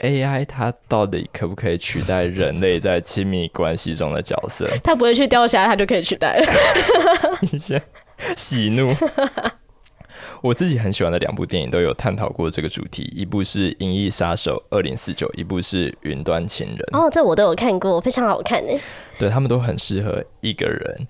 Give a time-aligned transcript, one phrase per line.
[0.00, 4.68] AI 它到底可不可以取代人类在亲密关系中的角色？
[4.82, 6.46] 它不会去钓虾，它就可以取代了。
[7.52, 7.80] 你先
[8.36, 8.94] 喜怒。
[10.42, 16.78] 我自己很喜欢的两部电影都有探讨过这个主题，一部是《银翼杀手二零四九》，一部是《云端情人》。
[16.98, 18.80] 哦，这我都有看过，非常好看诶。
[19.18, 21.06] 对，他们都很适合一个人。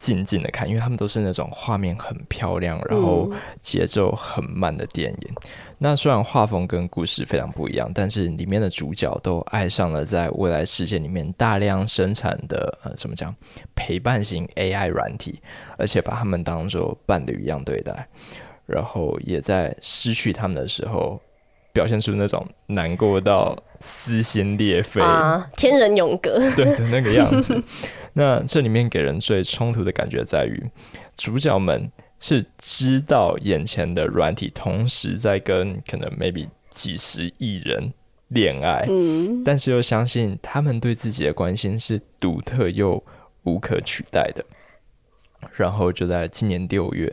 [0.00, 3.30] 静静的看，因为他们都是那种画面很漂亮，然后
[3.62, 5.28] 节奏很慢的电影。
[5.28, 13.32] 嗯、那虽然画风跟故事非常不一样，但是里面的主角都爱上了在未来世界里面大量生产的呃，怎么讲，
[13.76, 15.38] 陪伴型 AI 软体，
[15.76, 18.08] 而且把他们当做伴侣一样对待，
[18.64, 21.20] 然后也在失去他们的时候，
[21.74, 27.62] 表现出那种难过到撕心裂肺啊，天人永隔，对的那个样子。
[28.12, 30.70] 那这里面给人最冲突的感觉在于，
[31.16, 37.92] 主角们是知道眼前的软体同时在跟可能 maybe 几十亿人
[38.28, 43.02] 恋爱，嗯，但是又相信他们对自己的关心是独特又
[43.44, 44.44] 无可取代的。
[45.56, 47.12] 然后就在今年六月，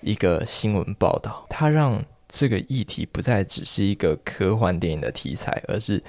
[0.00, 6.02] 一个新闻报道，它让这个议题不再只是一个科幻电影的题材，而是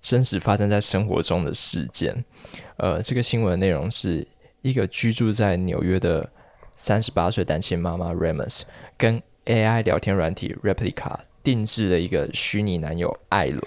[0.00, 2.24] 真实发生在生活中的事件。
[2.76, 4.26] 呃，这个新闻内容是
[4.62, 6.28] 一个居住在纽约的
[6.74, 8.62] 三十八岁单亲妈妈 Remus
[8.96, 13.60] 跟 AI 聊天软体 Replica 定制的一个虚拟男友艾伦。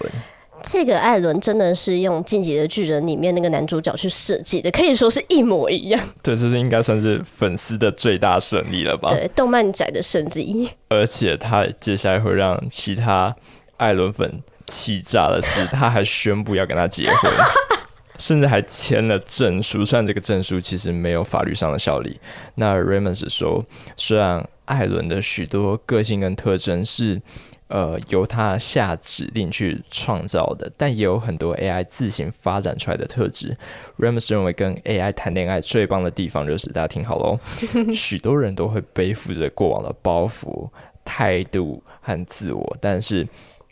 [0.62, 6.00] 这个艾伦真的是用《进击的巨人》里面那个男主角去设计的，可以说是一模一样。
[6.22, 9.10] 对，这是应该算是粉丝的最大胜利了吧？
[9.10, 10.70] 对，动漫宅的胜利。
[10.88, 13.36] 而且他接下来会让其他
[13.76, 17.32] 艾伦粉气炸的是，他还宣布要跟他结婚。
[18.16, 22.16] 甚至还签了证书，虽然这个证书其实没有法律上的效力。
[22.54, 23.64] 那 Remus 说，
[23.96, 27.20] 虽然艾伦的许多个性跟特征是
[27.66, 33.56] 呃由他下指令去创造的，但也有很多 AI 自行发展出来的特质。
[33.98, 37.40] Remus 认为跟 AI 谈恋爱最棒的地方就是，大家听好喽，
[37.92, 40.70] 许多人都会背负着过往的包袱、
[41.04, 43.26] 态度和自我，但是。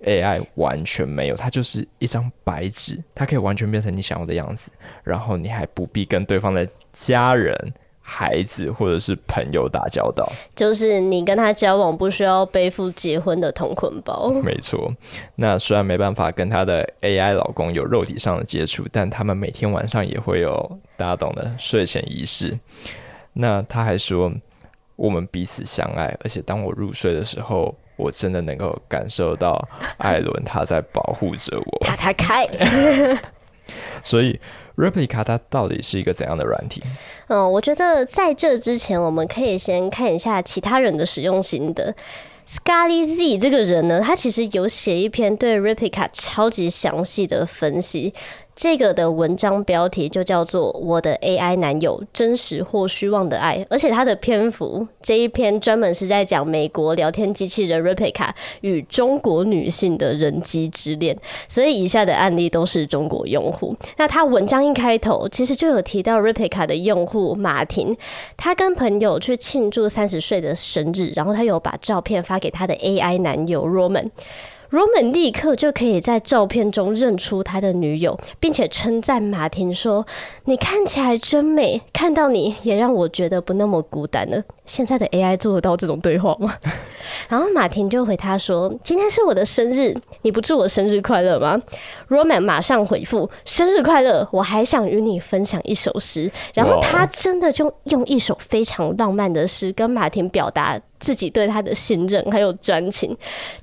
[0.05, 4.71] AI 完全没有，它就是一张白纸，它可以完全变成你想要的样子，
[5.05, 7.57] 然后你还不必跟对方的家人、
[8.01, 14.31] 孩子或者是朋友打交道，就是你跟他交往不需要背负结婚的同捆包。
[14.43, 14.93] 没错，
[15.37, 22.59] 那虽然没办法跟他的 AI 老公有肉体上的接触，但他们每天晚上也会有大家懂的睡前仪式。
[23.33, 24.33] 那他还说，
[24.97, 27.75] 我们彼此相爱，而且当我入睡的时候。
[28.03, 29.69] 我真的能够感受到
[29.99, 31.79] 艾伦他在保护着我。
[31.87, 32.47] 卡他开。
[34.03, 34.39] 所以
[34.77, 36.83] Replica 它到底是一个怎样的软体？
[37.29, 41.95] 嗯，我觉得在这之前，我们可以先看一下其他人的使用心得。
[42.47, 48.13] Scally Z 这个人呢，他其实有写一篇对 Replica 超级详细的分析。
[48.55, 58.29] 这个的文章标题就叫做《我的 AI 男友：真实或虚妄的爱》，而且它的篇幅这一篇专门是在讲美国聊天机器人 Replika
[58.61, 61.17] 与中国女性的人机之恋，
[61.49, 63.75] 所以以下的案例都是中国用户。
[63.97, 67.97] 那他文章一开头其实就有提到 Replika 的用户马婷，
[68.37, 74.11] 她跟朋友去庆祝三十岁的生日，然后他有把照片发给她的 AI 男友 Roman。
[74.73, 80.07] Roman 立刻就可以在照片中认出他的女友，并且称赞马婷说
[80.47, 86.55] ：“你看起来真美，看到你也让我觉得不那么孤单了。”现在的 AI 做得到这种对话吗？
[87.29, 91.61] 然后马婷就回他说：“今天是我的生日，你不祝我生日快乐吗
[92.09, 100.81] ？”Roman 马上回复：“生日快乐，我还想与你分享一首诗。”然后他真的就用一首非常浪漫的诗跟马婷表达。
[101.03, 103.15] 自己对他的信任还有专情，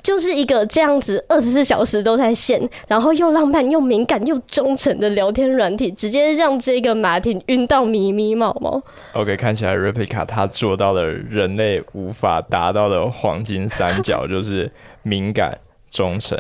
[0.04, 8.82] 就是一个这样子二十四小时都在线，然后又浪漫又敏感又忠诚的聊天软体，直接让这个马婷晕到迷迷毛毛。
[9.14, 14.70] OK，看起来 Replica 他做到了人类无法达到的黄金三角，就是
[15.04, 15.58] 敏感、
[15.90, 16.38] 忠诚。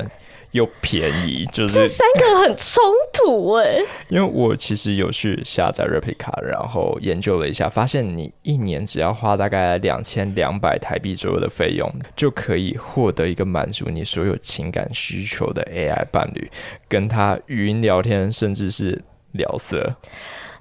[0.51, 3.79] 又便宜，就是这三个很冲突哎。
[4.07, 16.49] 因为我其实有去下载 Replica，然后研究了一下，发现你一年只要花大概两千两百台币左右的费用，就可以获得一个满足你所有情感需求的 AI 伴侣，
[16.87, 19.01] 跟他语音聊天，甚至是
[19.33, 19.95] 聊色。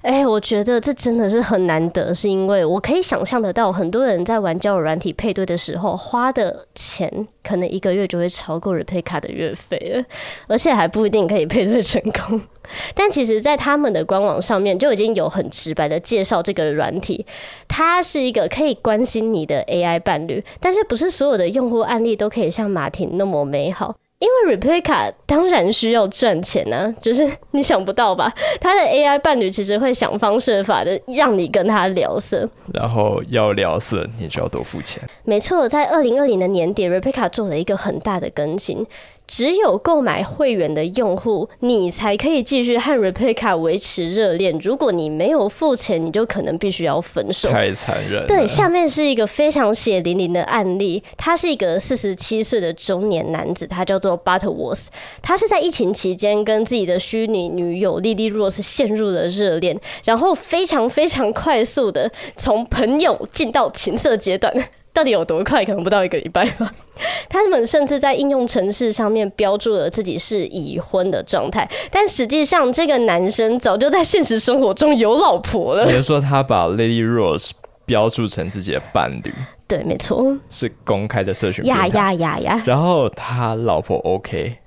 [0.01, 10.05] 哎、我觉得这真的是很难得，是因为我可以想象得到，很多人在玩交友软体配对的时候，花的钱可能一个月就会超过 Replika 的月费了，
[10.47, 12.41] 而且还不一定可以配对成功。
[12.95, 17.25] 但其实，在他们的官网上面就已经有很直白的介绍这个软体，
[17.67, 23.95] 它是一个可以关心你的 AI 伴侣，但是不是所有的用户案例都可以像马婷那么美好。
[24.19, 28.29] 因为 Replica 当然需要赚钱呢、啊， 就是你想不到吧？
[28.59, 35.01] 他的 AI 伴侣其实会想方设法的让你跟他聊色，然后要聊色，你就要多付钱。
[35.23, 38.85] 没错，在二零二零的年底，Replica 做了一个很大的更新。
[39.29, 44.57] 只有购买会员的用户，你才可以继续和 Replica 维持热恋。
[44.59, 47.47] 如果你没有付钱，你就可能必须要分手。
[47.49, 48.25] 太残忍了。
[48.25, 51.03] 对，下面是一个非常血淋淋的案例。
[51.15, 54.87] 他是一个四十七岁的中年男子，他叫做 Butterworth。
[55.21, 64.51] 他是在疫情期间跟自己的虚拟女友 Lily Rose 陷入了热恋，然后非常非常快速的从朋友进到情色阶段。
[64.99, 65.63] 到底有多快？
[65.63, 66.69] 可能不到一个礼拜吧。
[67.29, 75.85] 他们甚至在应用程式上面标注了自己是已婚的状态，但实际上这个男生早就在现实生活中有老婆了。
[75.85, 77.51] 比如说，他把 Lady Rose
[77.85, 79.33] 标注成自己的伴侣，
[79.69, 81.63] 对，没错，是公开的社群。
[81.63, 82.61] 呀呀呀呀！
[82.65, 84.57] 然后他老婆 OK，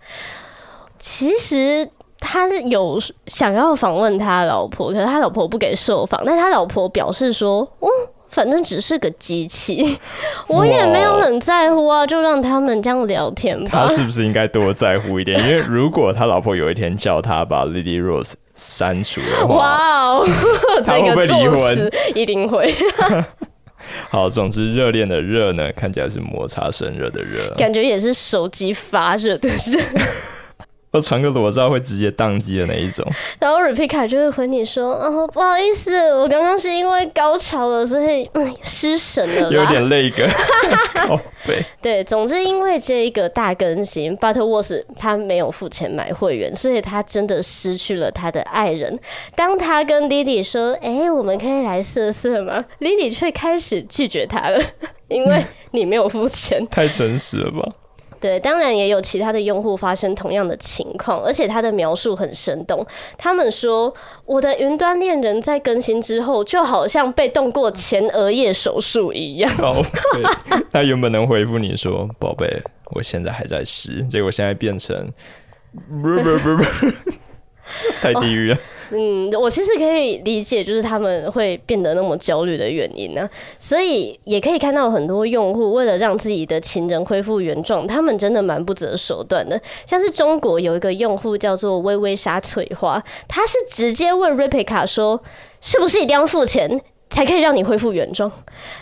[0.98, 1.86] 其实
[2.18, 7.88] 他有想要访问他老婆，可是他老婆不给受访，但他老婆表示说，嗯。
[8.32, 9.98] 反正只是个机器，
[10.48, 13.86] 我也没有很在乎啊，就让他们这样聊天吧。
[13.86, 15.38] 他是不是应该多在乎一点？
[15.40, 20.26] 因为如果他老婆有一天叫他把 Lily Rose 删除的话，哇哦，
[20.84, 21.92] 他会不会离婚？
[22.14, 22.74] 一定会。
[24.08, 29.80] 好，总之热恋的热呢，看起来是摩擦生热的热，感觉也是手机发热的热。
[30.92, 33.04] 我传个裸照会直接宕机的那一种，
[33.40, 40.28] 然后 Replika 就会回你说：“哦，不好意思，我刚刚是因为高潮了，所以嗯失神了，有点累个。
[40.94, 41.16] 靠
[41.46, 48.98] 北”对，总之因为这一个大更新，Butterworth 他没有付钱买会员，所以他真的失去了他的爱人。
[49.34, 54.60] 当他跟 Lily 说：“哎、欸，我们可以来色色吗？”Lily 却开始拒绝他了，
[55.08, 56.66] 因为你没有付钱。
[56.68, 57.72] 太诚实了吧？
[58.22, 62.86] 对，当然也有其他的用户发生同样的情况，而且他的描述很生动。
[63.18, 63.92] 他们说，
[64.24, 69.52] 我的云端恋人在更新之后，就好像被动过前额叶手术一样。
[70.70, 75.12] 他原本能回复你说：“宝贝，我现在还在试。”结果现在变成
[75.72, 76.64] 不不不不，
[78.00, 78.58] 太地狱了。
[78.94, 83.26] 嗯，我其实可以理解，就是他们会变得那么焦虑的原因呢、
[83.58, 89.58] 所以也可以看到很多用户为了让自己的情人恢复原状，他们真的蛮不择手段的。
[89.86, 95.22] 像是中国有一个用户叫做微微莎翠花，他是直接问 Replica 说，
[95.62, 96.80] 是不是一定要付钱？
[97.12, 98.30] 才可以让你恢复原状，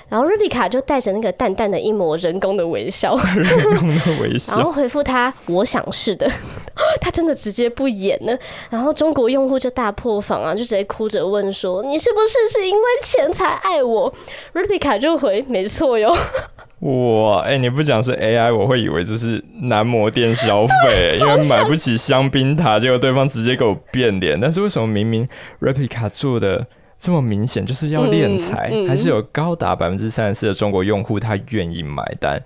[0.09, 6.31] 然后 Replika 就带着那个淡淡的一抹人工的微笑， 人工的微笑，然后回复他：“我想是的。
[7.03, 8.39] ”他真的直接不演了，
[8.71, 14.15] 然后中国用户就大破防啊，就直接哭着问说：“你是不是是因为钱才爱我
[14.55, 16.17] ？”Replika 就回：“没错哟。
[16.81, 24.41] ”哇，哎、欸，你不讲是 AI，我会以为这是男模店消费，因为买不起香槟塔，结果对方直接给我变脸。
[24.41, 25.29] 但是为什么明明
[25.61, 26.67] Replika 做的？
[27.01, 32.41] 这么明显就是要敛财，嗯嗯、还是有高达百分之三十四的中国用户他愿意买单？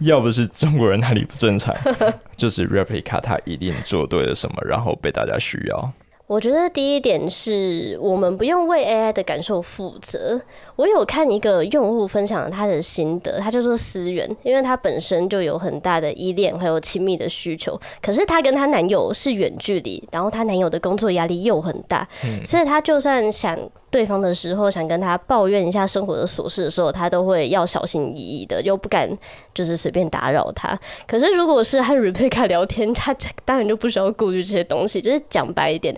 [0.00, 1.74] 要不是中国人哪里不正常，
[2.36, 5.92] 就是 Replica 他一定做对了什么，然后被大家需要。
[6.26, 10.40] 我觉得第一点是我们不用为 AI 的感受负责。
[10.74, 23.56] 我有看一个用户分享他的心得，他叫做思源，因为他本身就有很大的依恋还有亲密的需求，可是她跟她男友是远距离，然后她男友的工作压力又很大，嗯、所以她就算想
[23.94, 29.08] 对方的时候，想跟他抱怨一下生活的琐事的时候，他都会要小心翼翼的，又不敢
[29.54, 30.76] 就是随便打扰他。
[31.06, 35.96] 可是如果是和 Replika 聊天，他当然就不需要顾虑这些东西，就是讲白一点。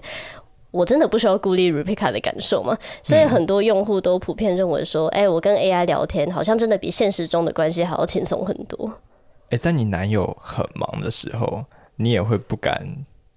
[0.72, 2.76] 我真的不需要顾虑 Replika 的感受嘛？
[3.02, 8.92] 所以很多用户都普遍认为说，哎、我跟 AI 聊天，好像真的比现实中的关系还要轻松很多。
[9.48, 11.64] 哎、在你男友很忙的时候，
[11.96, 12.86] 你也会不敢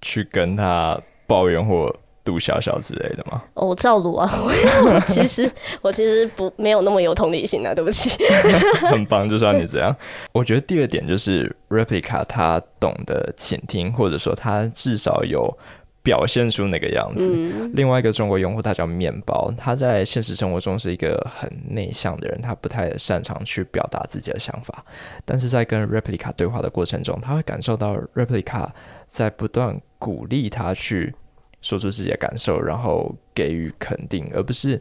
[0.02, 1.96] 去跟他抱怨或
[2.30, 3.42] 杜小小之类的吗？
[3.56, 4.30] 哦，我照录啊！
[4.86, 8.24] 我其实我其实不没有那么有同理心啊，对不起。
[8.92, 9.96] 很棒，就是要你这样。
[10.32, 15.58] 我觉得第二点就是 Replica 他懂得倾听，或者说他至少有。
[16.02, 17.30] 表现出那个样子。
[17.30, 24.84] 嗯、另外一个中国用户，他叫面包，他在现实生活中是一个很内向的人，他不太擅长去表达自己的想法。
[25.26, 28.70] 但是在跟 Replica 对话的过程中，他会感受到 Replica
[29.10, 31.14] 在不断鼓励他去
[31.62, 34.80] 说出自己的感受，然后给予肯定，而不是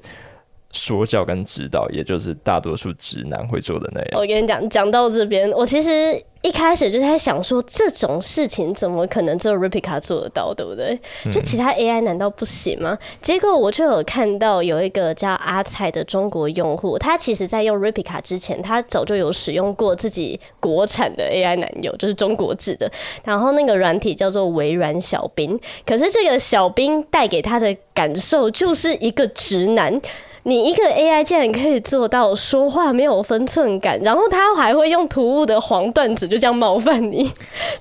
[0.72, 4.20] 说教跟指导，也就是大多数直男会做的那样。
[4.20, 11.00] 我跟你讲，讲到这边，我其实一开始就在想说，这种事情怎么可能只有 Replika 做得到，对不对？
[11.32, 12.96] 就其他 AI 难道不行吗？
[13.22, 22.90] 结果我就有看到有一个叫阿菜的中国用户，他其实在用 Replika 之前，他早就有使用过自己国产的 AI 男友，就是中国制的。
[23.25, 29.98] 然后那个软体叫做微软小冰，可是这个小冰带给他的感受就是一个直男。
[30.49, 37.31] 你一个 AI 竟然可以做到说话没有分寸感，然后他还会用突兀的黄段子就这样冒犯你，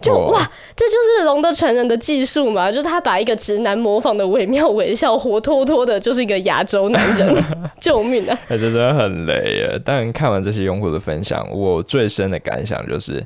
[0.01, 0.37] 就哇，
[0.75, 2.69] 这就是龙的传人的技术嘛？
[2.69, 7.33] 就是他把一个直男模仿的惟妙惟肖，活脱脱的就是一个亚洲男人，
[7.79, 8.37] 救命啊！
[8.49, 9.79] 哎，这真的很雷啊！
[9.85, 13.25] 但看完这些用户的分享，我最深的感想就是。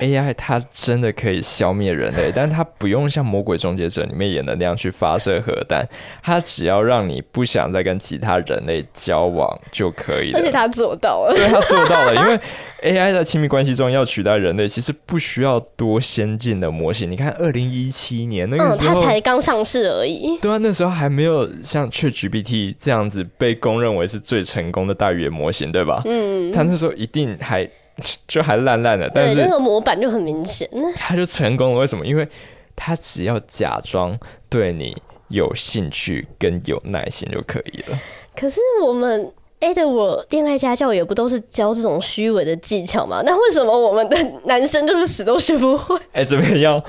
[0.00, 5.86] AI 它真的可以消灭人类， 但是它不用像《魔鬼终结者》里面演的那样去发射核弹，
[6.22, 10.38] 它只要让你不想再跟其他人类交往就可以了。
[10.38, 12.14] 而且它做到了，对，它做到了。
[12.14, 12.40] 因为
[12.82, 17.10] AI 在亲密关系中要取代人类，其实不需要多先进的模型。
[17.10, 20.38] 你看，二零一七年那个时候，嗯，它才刚上市而已。
[20.38, 26.00] 对啊，那时候还没有像 ChatGPT 这样子被公认为是最成功的大语言模型，对吧？
[26.06, 27.68] 嗯，它那时候一定还。
[28.26, 31.80] 就还烂烂的，但是那个模板就很明显，他就成功了。
[31.80, 32.06] 为什么？
[32.06, 32.26] 因为
[32.74, 34.96] 他只要假装对你
[35.28, 37.98] 有兴趣跟有耐心就可以了。
[38.36, 39.30] 可是我们
[39.60, 43.22] A 的我恋爱家教也不都是教这种虚伪的技巧吗？
[43.26, 45.96] 那为什么我们的男生就是死都学不会？
[46.12, 46.82] 哎、欸，这边要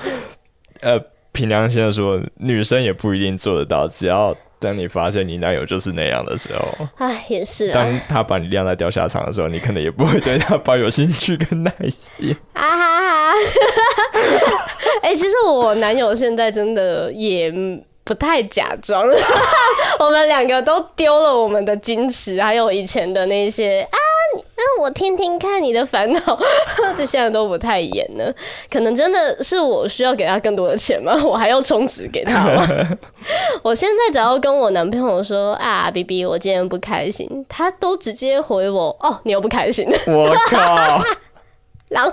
[0.80, 0.98] 呃
[1.32, 4.36] 凭良心的说，女生也不一定做得到，只要。
[4.62, 7.74] 当你发现你男友就是那样的时候，哎，也是啊。
[7.74, 12.34] 当他把你晾在钓虾场的时候，你可能也不会对他抱有兴趣跟耐心。
[12.52, 13.32] 啊哈哈！
[15.02, 17.52] 哎、欸，其实我男友现在真的也
[18.04, 19.02] 不太假装，
[19.98, 23.98] 我们两个都丢了我们的矜持，还有以前的那些啊。
[24.54, 26.20] 那我听听看你的烦恼，
[26.96, 28.32] 这现在都不太演了。
[28.70, 31.14] 可能真的是我需要给他更多的钱吗？
[31.24, 32.66] 我还要充值给他吗？
[33.62, 39.88] 我现在只要跟我男朋友说啊，B B，我今天不开心，他都直接回我哦，你又不开心。
[40.06, 41.02] 我靠！
[41.92, 42.12] 然后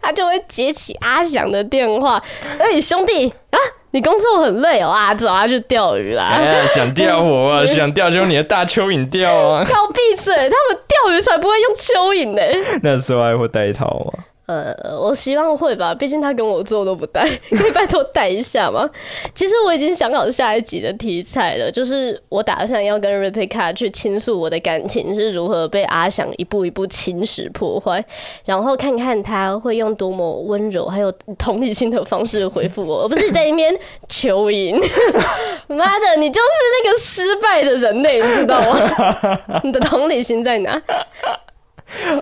[0.00, 2.22] 他就会接起阿翔的电话，
[2.58, 3.58] 哎、欸，兄弟啊！
[3.92, 6.24] 你工作很累哦啊，走啊去钓鱼啦！
[6.36, 9.64] 哎呀，想钓我啊， 想钓就用你的大蚯蚓钓啊！
[9.68, 12.42] 靠闭嘴，他们钓鱼才不会用蚯蚓呢。
[12.82, 14.24] 那时候还会带一套吗？
[14.48, 18.88] 呃，我希望会吧，毕竟他跟我做都不带，可以拜托带一下吗？
[19.34, 28.02] 其实我已经想好下一集的题材了，就是我打算要跟 Replika 去倾诉我的感情是如何被阿翔一步一步侵蚀破坏，
[28.46, 33.78] 然后看看他会用多么温柔还有同理心的方式回复我，而不是在那边
[34.08, 34.80] 求赢。
[35.68, 36.48] 妈的，你就是
[36.82, 39.60] 那个失败的人类，你知道吗？
[39.62, 40.82] 你的同理心在哪？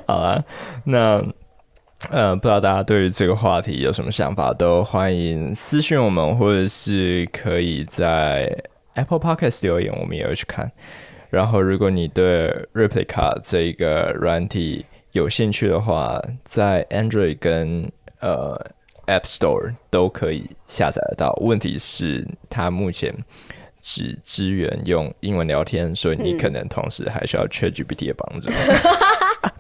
[0.09, 0.43] 好啊，
[0.87, 1.23] 那。
[2.11, 8.55] 呃，不知道大家对于这个话题有什么想法，都欢迎私信我们，或者是可以在
[8.95, 10.71] Apple Podcast 留言，我们也会去看。
[11.31, 18.61] 然后，如果你对 Replica 这一个软体有兴趣的话，在 Android 跟呃
[19.07, 21.33] App Store 都可以下载得到。
[21.41, 23.13] 问题是，它目前
[23.81, 28.51] 只支援用英文聊天，所以你可能同时还需要 ChatGPT 的帮助。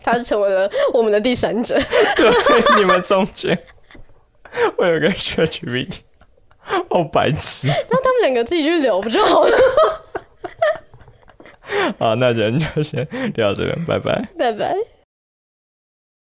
[0.06, 1.74] 他是成为了我们的第三者，
[2.16, 2.30] 对，
[2.78, 3.58] 你们中间。
[4.78, 5.98] 我有个 ChatGPT，
[6.88, 9.58] 好白痴，那他们两个自己去聊不就好了？
[11.98, 14.95] 好，那人就先聊到这边，拜拜，拜拜。